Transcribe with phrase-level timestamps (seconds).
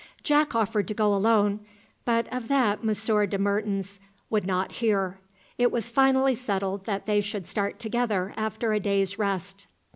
[0.23, 1.59] Jack offered to go alone,
[2.05, 3.99] but of that Monsieur de Mertens
[4.31, 5.19] would not hear.
[5.59, 9.67] It was finally settled that they should start together after a day's rest.